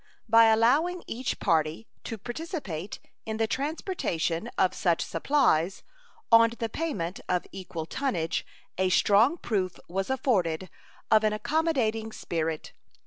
[0.27, 5.83] By allowing each party to participate in the transportation of such supplies
[6.31, 8.43] on the payment of equal tonnage
[8.79, 10.71] a strong proof was afforded
[11.11, 12.73] of an accommodating spirit.